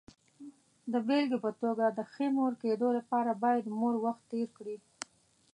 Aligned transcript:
د 0.91 0.93
بېلګې 1.07 1.37
په 1.45 1.51
توګه، 1.61 1.85
د 1.97 1.99
ښې 2.11 2.27
مور 2.35 2.53
کېدو 2.63 2.87
لپاره 2.97 3.31
باید 3.43 3.65
مور 3.79 3.95
وخت 4.05 4.23
تېر 4.31 4.47
کړي. 4.57 4.77